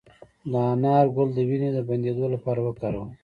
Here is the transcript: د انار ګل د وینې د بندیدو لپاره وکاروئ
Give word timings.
د 0.51 0.53
انار 0.71 1.05
ګل 1.15 1.29
د 1.35 1.39
وینې 1.49 1.69
د 1.73 1.77
بندیدو 1.87 2.25
لپاره 2.33 2.59
وکاروئ 2.63 3.11